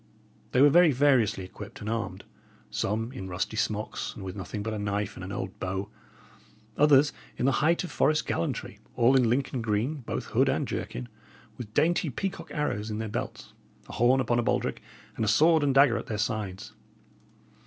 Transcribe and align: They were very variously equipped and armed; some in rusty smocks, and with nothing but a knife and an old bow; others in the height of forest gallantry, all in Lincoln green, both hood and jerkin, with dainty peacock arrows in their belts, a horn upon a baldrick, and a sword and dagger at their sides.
They 0.51 0.63
were 0.63 0.71
very 0.71 0.91
variously 0.91 1.43
equipped 1.43 1.79
and 1.79 1.87
armed; 1.87 2.23
some 2.71 3.11
in 3.11 3.27
rusty 3.27 3.55
smocks, 3.55 4.15
and 4.15 4.23
with 4.25 4.35
nothing 4.35 4.63
but 4.63 4.73
a 4.73 4.79
knife 4.79 5.15
and 5.15 5.23
an 5.23 5.31
old 5.31 5.59
bow; 5.59 5.91
others 6.75 7.13
in 7.37 7.45
the 7.45 7.51
height 7.61 7.83
of 7.83 7.91
forest 7.91 8.25
gallantry, 8.25 8.79
all 8.95 9.15
in 9.15 9.29
Lincoln 9.29 9.61
green, 9.61 9.97
both 9.97 10.25
hood 10.33 10.49
and 10.49 10.67
jerkin, 10.67 11.07
with 11.55 11.75
dainty 11.75 12.09
peacock 12.09 12.49
arrows 12.49 12.89
in 12.89 12.97
their 12.97 13.09
belts, 13.09 13.53
a 13.87 13.91
horn 13.93 14.19
upon 14.19 14.39
a 14.39 14.41
baldrick, 14.41 14.81
and 15.15 15.23
a 15.23 15.27
sword 15.27 15.61
and 15.61 15.75
dagger 15.75 15.97
at 15.97 16.07
their 16.07 16.17
sides. 16.17 16.73